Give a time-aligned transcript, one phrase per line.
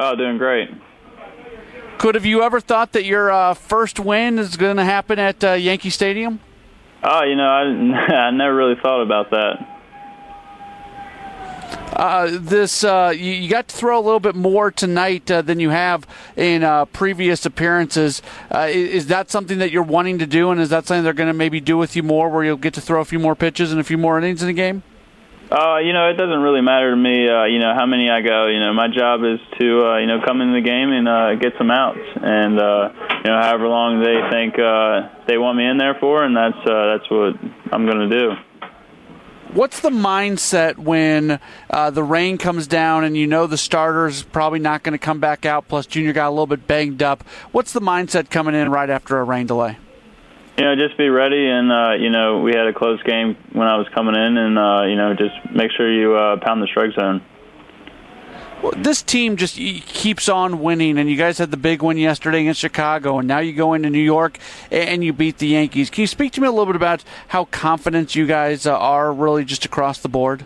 [0.00, 0.70] Oh, doing great.
[1.98, 5.42] Could have you ever thought that your uh, first win is going to happen at
[5.42, 6.38] uh, Yankee Stadium?
[7.02, 7.62] Oh, you know, I,
[8.28, 9.74] I never really thought about that.
[11.92, 15.58] Uh, this uh, you, you, got to throw a little bit more tonight uh, than
[15.58, 16.06] you have
[16.36, 18.22] in uh, previous appearances.
[18.54, 21.12] Uh, is, is, that something that you're wanting to do, and is that something they're
[21.12, 23.34] going to maybe do with you more, where you'll get to throw a few more
[23.34, 24.84] pitches and a few more innings in the game?
[25.50, 27.26] Uh, you know, it doesn't really matter to me.
[27.26, 28.48] Uh, you know how many I go.
[28.48, 31.34] You know, my job is to uh, you know come in the game and uh,
[31.36, 32.90] get some outs, and uh,
[33.24, 36.58] you know however long they think uh, they want me in there for, and that's
[36.68, 37.34] uh, that's what
[37.72, 38.32] I'm going to do.
[39.54, 41.40] What's the mindset when
[41.70, 45.20] uh, the rain comes down and you know the starter's probably not going to come
[45.20, 45.66] back out?
[45.66, 47.24] Plus, Junior got a little bit banged up.
[47.52, 49.78] What's the mindset coming in right after a rain delay?
[50.58, 53.68] You know, just be ready, and uh, you know, we had a close game when
[53.68, 56.66] I was coming in, and uh, you know, just make sure you uh, pound the
[56.66, 57.22] strike zone.
[58.60, 62.40] Well, this team just keeps on winning, and you guys had the big win yesterday
[62.40, 64.40] against Chicago, and now you go into New York
[64.72, 65.90] and you beat the Yankees.
[65.90, 69.12] Can you speak to me a little bit about how confident you guys uh, are,
[69.12, 70.44] really, just across the board?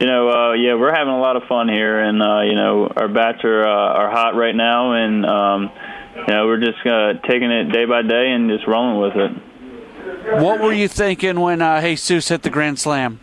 [0.00, 2.90] You know, uh, yeah, we're having a lot of fun here, and uh, you know,
[2.96, 5.70] our bats are uh, are hot right now, and um,
[6.16, 10.42] you know, we're just uh, taking it day by day and just rolling with it.
[10.42, 13.20] What were you thinking when uh, Jesus hit the grand slam?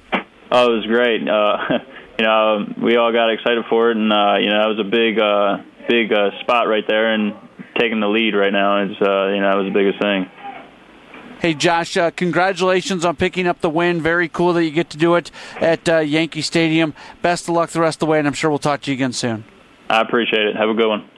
[0.51, 1.27] Oh, it was great.
[1.27, 1.57] Uh,
[2.19, 4.89] you know, we all got excited for it, and uh, you know, that was a
[4.89, 7.33] big, uh, big uh, spot right there, and
[7.79, 10.29] taking the lead right now is, uh, you know, that was the biggest thing.
[11.39, 14.01] Hey, Josh, uh, congratulations on picking up the win.
[14.01, 16.93] Very cool that you get to do it at uh, Yankee Stadium.
[17.21, 18.95] Best of luck the rest of the way, and I'm sure we'll talk to you
[18.95, 19.45] again soon.
[19.89, 20.57] I appreciate it.
[20.57, 21.09] Have a good one.